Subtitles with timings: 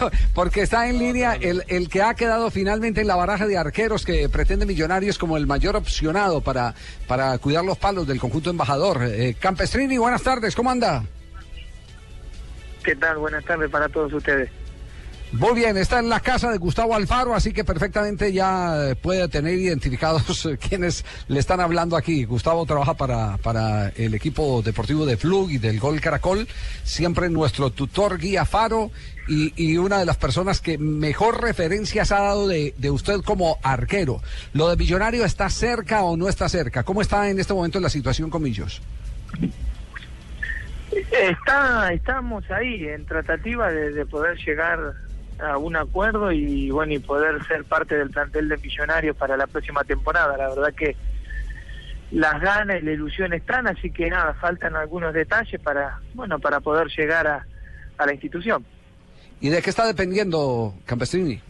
[0.34, 4.04] Porque está en línea el, el que ha quedado finalmente en la baraja de arqueros
[4.04, 6.74] que pretende Millonarios como el mayor opcionado para,
[7.06, 9.02] para cuidar los palos del conjunto embajador.
[9.02, 10.54] Eh, Campestrini, buenas tardes.
[10.54, 11.04] ¿Cómo anda?
[12.84, 13.18] ¿Qué tal?
[13.18, 14.50] Buenas tardes para todos ustedes.
[15.32, 19.54] Muy bien, está en la casa de Gustavo Alfaro, así que perfectamente ya puede tener
[19.54, 22.24] identificados quienes le están hablando aquí.
[22.24, 26.48] Gustavo trabaja para, para el equipo deportivo de Flug y del Gol Caracol,
[26.82, 28.90] siempre nuestro tutor guía Faro
[29.28, 33.58] y, y una de las personas que mejor referencias ha dado de, de, usted como
[33.62, 34.20] arquero.
[34.52, 36.82] ¿Lo de Millonario está cerca o no está cerca?
[36.82, 38.82] ¿Cómo está en este momento la situación con Millos?
[41.12, 44.94] Está, estamos ahí en tratativa de, de poder llegar
[45.42, 49.46] a un acuerdo y bueno y poder ser parte del plantel de Millonarios para la
[49.46, 50.36] próxima temporada.
[50.36, 50.96] La verdad que
[52.10, 56.60] las ganas y la ilusión están, así que nada, faltan algunos detalles para bueno para
[56.60, 57.46] poder llegar a,
[57.98, 58.64] a la institución.
[59.40, 61.40] ¿Y de qué está dependiendo Campestrini?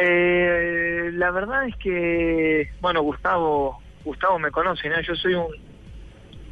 [0.00, 5.00] Eh, la verdad es que bueno Gustavo Gustavo me conoce, ¿no?
[5.00, 5.72] Yo soy un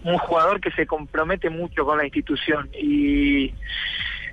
[0.04, 3.52] un jugador que se compromete mucho con la institución y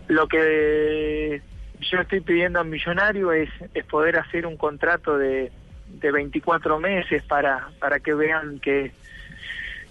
[0.08, 1.42] lo que
[1.80, 5.52] yo estoy pidiendo a Millonario es, es poder hacer un contrato de,
[5.88, 8.92] de 24 meses para, para que vean que,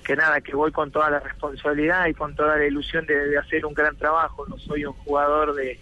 [0.05, 3.65] que nada, que voy con toda la responsabilidad y con toda la ilusión de, hacer
[3.67, 4.47] un gran trabajo.
[4.47, 5.79] No soy un jugador de,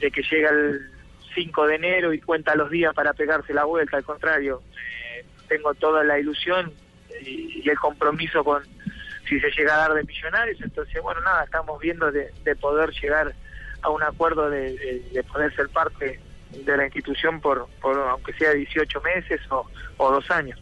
[0.00, 0.80] de que llega el
[1.34, 4.62] 5 de enero y cuenta los días para pegarse la vuelta, al contrario,
[5.16, 6.72] eh, tengo toda la ilusión
[7.22, 8.62] y el compromiso con,
[9.30, 12.90] si se llega a dar de millonarios, entonces bueno, nada, estamos viendo de, de poder
[12.90, 13.32] llegar
[13.80, 16.20] a un acuerdo de, de, de, poder parte
[16.50, 19.64] de la institución por, por aunque sea 18 meses o,
[19.98, 20.58] o dos años.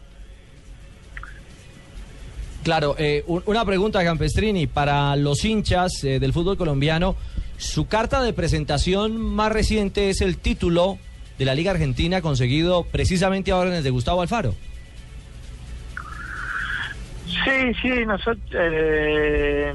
[2.63, 7.15] Claro, eh, una pregunta, Campestrini, para los hinchas eh, del fútbol colombiano,
[7.57, 10.99] su carta de presentación más reciente es el título
[11.39, 14.53] de la Liga Argentina conseguido precisamente ahora en de Gustavo Alfaro.
[17.43, 19.73] Sí, sí, nosotros, eh,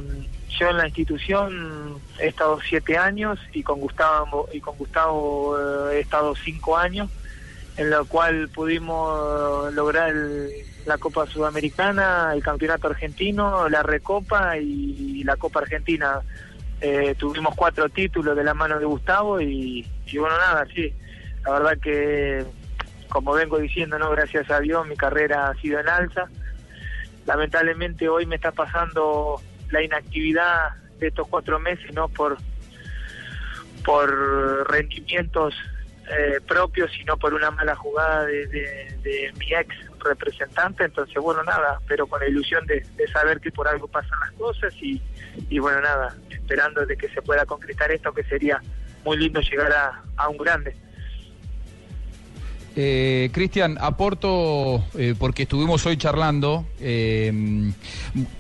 [0.58, 5.56] yo en la institución he estado siete años y con Gustavo y con Gustavo
[5.90, 7.10] eh, he estado cinco años,
[7.76, 10.50] en lo cual pudimos lograr el,
[10.86, 16.20] la Copa Sudamericana, el Campeonato Argentino, la Recopa y, y la Copa Argentina.
[16.80, 20.92] Eh, tuvimos cuatro títulos de la mano de Gustavo y, y bueno, nada, sí,
[21.44, 22.44] la verdad que
[23.08, 26.28] como vengo diciendo, no gracias a Dios mi carrera ha sido en alza
[27.26, 29.40] lamentablemente hoy me está pasando
[29.70, 32.36] la inactividad de estos cuatro meses, no por
[33.84, 35.54] por rendimientos
[36.10, 40.84] eh, propios, sino por una mala jugada de, mi ex representante.
[40.84, 44.74] Entonces, bueno, nada, pero con la ilusión de, saber que por algo pasan las cosas
[44.80, 45.00] y,
[45.48, 48.60] y bueno, nada, esperando de que se pueda concretar esto, que sería
[49.04, 50.74] muy lindo llegar a, a un grande.
[52.76, 57.72] Eh, Cristian, aporto, eh, porque estuvimos hoy charlando, eh,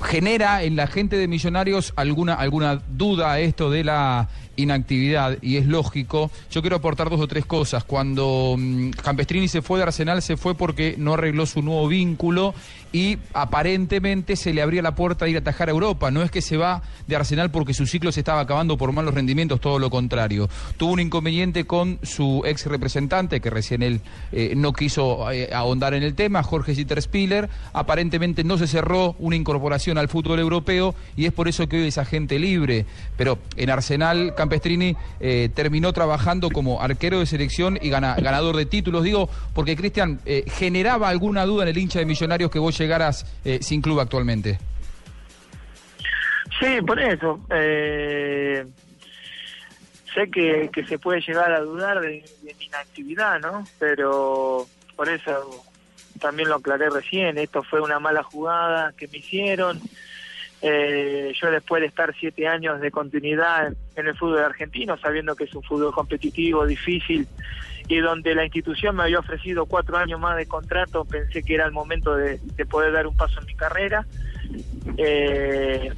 [0.00, 5.66] genera en la gente de Millonarios alguna, alguna duda esto de la inactividad y es
[5.66, 6.30] lógico.
[6.50, 7.84] Yo quiero aportar dos o tres cosas.
[7.84, 12.54] Cuando um, Campestrini se fue de Arsenal se fue porque no arregló su nuevo vínculo
[12.92, 16.12] y aparentemente se le abría la puerta de ir a atajar a Europa.
[16.12, 19.14] No es que se va de Arsenal porque su ciclo se estaba acabando por malos
[19.14, 20.48] rendimientos, todo lo contrario.
[20.76, 24.00] Tuvo un inconveniente con su ex representante, que recién él
[24.30, 27.48] eh, no quiso eh, ahondar en el tema, Jorge Zitterspiller.
[27.72, 31.88] Aparentemente no se cerró una incorporación al fútbol europeo y es por eso que hoy
[31.88, 32.86] es agente libre.
[33.16, 38.66] Pero en Arsenal, Campestrini eh, terminó trabajando como arquero de selección y gana, ganador de
[38.66, 39.02] títulos.
[39.02, 43.24] Digo, porque Cristian, eh, generaba alguna duda en el hincha de Millonarios que vos llegaras
[43.44, 44.58] eh, sin club actualmente.
[46.60, 47.40] Sí, por eso.
[47.50, 48.64] Eh,
[50.14, 53.64] sé que, se puede llegar a dudar de, de, mi inactividad, ¿no?
[53.78, 55.64] Pero por eso
[56.20, 57.38] también lo aclaré recién.
[57.38, 59.80] Esto fue una mala jugada que me hicieron.
[60.66, 65.44] Eh, yo después de estar siete años de continuidad en el fútbol argentino, sabiendo que
[65.44, 67.28] es un fútbol competitivo, difícil,
[67.86, 71.66] y donde la institución me había ofrecido cuatro años más de contrato, pensé que era
[71.66, 74.06] el momento de, de poder dar un paso en mi carrera.
[74.96, 75.92] Eh,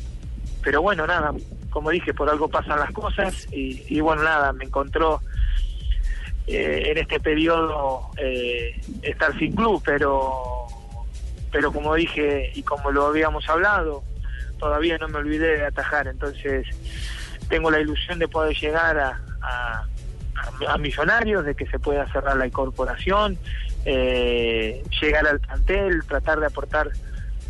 [0.65, 1.33] pero bueno, nada,
[1.71, 5.21] como dije, por algo pasan las cosas y, y bueno, nada, me encontró
[6.49, 10.67] eh, en este periodo eh, estar sin club, pero,
[11.53, 14.03] pero como dije y como lo habíamos hablado,
[14.59, 16.67] todavía no me olvidé de atajar, entonces
[17.49, 19.85] tengo la ilusión de poder llegar a, a,
[20.69, 23.39] a Millonarios, de que se pueda cerrar la incorporación,
[23.85, 26.91] eh, llegar al plantel, tratar de aportar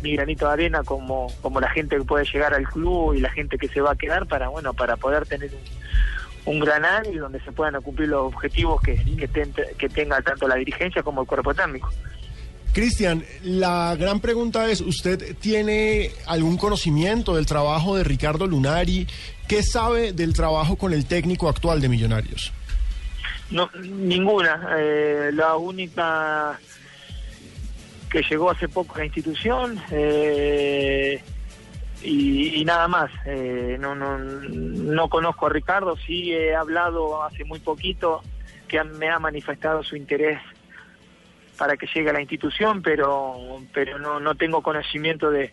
[0.03, 3.31] mi granito de arena como, como la gente que puede llegar al club y la
[3.31, 5.49] gente que se va a quedar para bueno para poder tener
[6.45, 6.83] un, un gran
[7.17, 11.21] donde se puedan cumplir los objetivos que, que, ten- que tenga tanto la dirigencia como
[11.21, 11.89] el cuerpo técnico.
[12.77, 19.07] Cristian, la gran pregunta es, ¿usted tiene algún conocimiento del trabajo de Ricardo Lunari?
[19.47, 22.53] ¿Qué sabe del trabajo con el técnico actual de Millonarios?
[23.49, 24.75] No, ninguna.
[24.77, 26.59] Eh, la única
[28.11, 31.19] que llegó hace poco a la institución eh,
[32.03, 33.09] y, nada más.
[33.25, 38.21] Eh, no, no, no conozco a Ricardo, sí he hablado hace muy poquito
[38.67, 40.39] que me ha manifestado su interés
[41.57, 45.51] para que llegue a la institución, pero pero no, no tengo conocimiento de,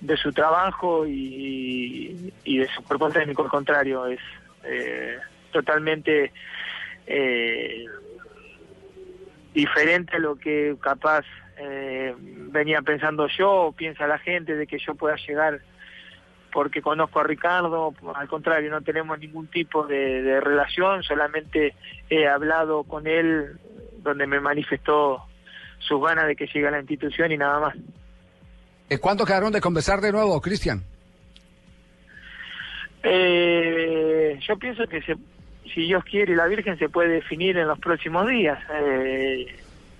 [0.00, 4.20] de su trabajo y, y de su cuerpo técnico, al contrario, es
[4.64, 5.18] eh,
[5.52, 6.32] totalmente
[7.06, 7.84] eh,
[9.54, 11.24] diferente a lo que capaz
[11.58, 15.60] eh, venía pensando yo o piensa la gente de que yo pueda llegar
[16.52, 21.74] porque conozco a Ricardo, al contrario, no tenemos ningún tipo de, de relación, solamente
[22.10, 23.58] he hablado con él
[24.02, 25.24] donde me manifestó
[25.86, 27.74] sus ganas de que llegue a la institución y nada más.
[28.88, 30.82] Eh, ¿Cuándo quedaron de conversar de nuevo, Cristian?
[33.02, 35.16] Eh, yo pienso que se,
[35.74, 38.58] si Dios quiere y la Virgen se puede definir en los próximos días.
[38.80, 39.46] Eh,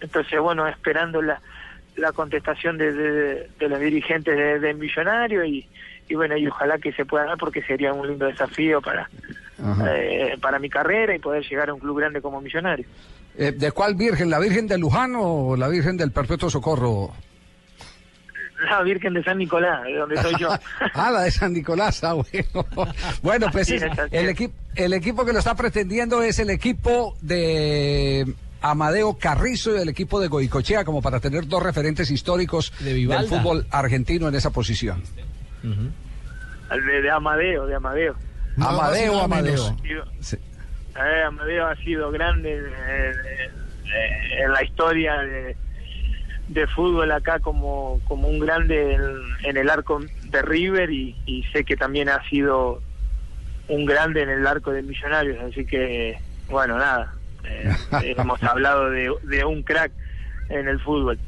[0.00, 1.40] entonces, bueno, esperando la,
[1.96, 5.66] la contestación de, de- de los dirigentes de, de Millonario y,
[6.08, 9.08] y bueno, y ojalá que se pueda dar porque sería un lindo desafío para,
[9.88, 12.86] eh, para mi carrera y poder llegar a un club grande como Millonario.
[13.36, 14.28] Eh, ¿De cuál Virgen?
[14.30, 17.12] ¿La Virgen de Luján o la Virgen del Perpetuo Socorro?
[18.70, 20.48] La Virgen de San Nicolás, de donde soy yo.
[20.94, 22.66] ah, la de San Nicolás, ah, bueno.
[23.22, 24.36] Bueno, pues es, el, es.
[24.36, 29.88] equi- el equipo que lo está pretendiendo es el equipo de Amadeo Carrizo y el
[29.88, 34.50] equipo de Goicochea, como para tener dos referentes históricos De del fútbol argentino en esa
[34.50, 35.02] posición.
[35.62, 38.14] de, de Amadeo, de Amadeo.
[38.60, 39.52] Amadeo, Amadeo.
[39.70, 39.82] menos.
[39.82, 40.36] Sido- Sí.
[40.96, 43.12] Eh, Amadeo ha sido grande eh,
[43.86, 45.56] eh, en la historia de,
[46.48, 49.02] de fútbol acá como, como un grande en,
[49.44, 52.82] en el arco de River y, y sé que también ha sido
[53.68, 56.18] un grande en el arco de Millonarios, así que
[56.50, 57.14] bueno, nada,
[57.44, 57.72] eh,
[58.18, 59.92] hemos hablado de, de un crack
[60.50, 61.18] en el fútbol.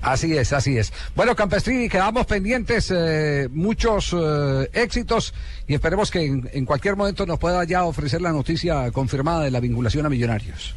[0.00, 0.92] Así es, así es.
[1.16, 5.34] Bueno, Campestrini, quedamos pendientes, eh, muchos eh, éxitos
[5.66, 9.50] y esperemos que en, en cualquier momento nos pueda ya ofrecer la noticia confirmada de
[9.50, 10.76] la vinculación a Millonarios.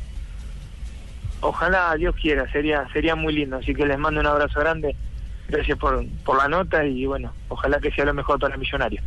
[1.41, 4.95] Ojalá Dios quiera, sería sería muy lindo, así que les mando un abrazo grande,
[5.47, 9.03] gracias por, por la nota y bueno, ojalá que sea lo mejor para Millonarios.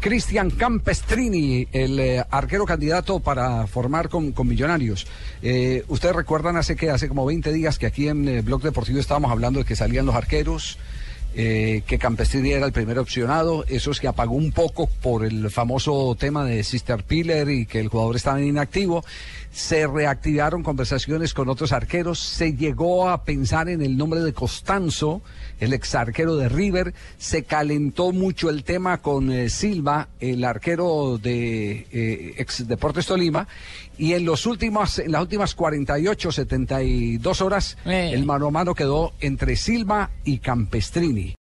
[0.00, 5.06] Cristian Campestrini, el eh, arquero candidato para formar con, con Millonarios.
[5.42, 8.98] Eh, Ustedes recuerdan hace que hace como 20 días que aquí en eh, Blog Deportivo
[8.98, 10.78] estábamos hablando de que salían los arqueros,
[11.38, 15.50] eh, que Campestrini era el primer opcionado, eso es que apagó un poco por el
[15.50, 19.04] famoso tema de Sister Piller y que el jugador estaba inactivo.
[19.52, 25.22] Se reactivaron conversaciones con otros arqueros, se llegó a pensar en el nombre de Costanzo,
[25.60, 31.18] el ex arquero de River, se calentó mucho el tema con eh, Silva, el arquero
[31.22, 33.48] de eh, ex Deportes Tolima,
[33.96, 38.10] y en los últimos, en las últimas 48, 72 horas, Eh.
[38.12, 41.25] el mano a mano quedó entre Silva y Campestrini.